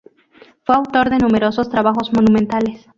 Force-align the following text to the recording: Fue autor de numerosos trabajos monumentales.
Fue 0.65 0.75
autor 0.75 1.11
de 1.11 1.19
numerosos 1.19 1.69
trabajos 1.69 2.11
monumentales. 2.11 2.89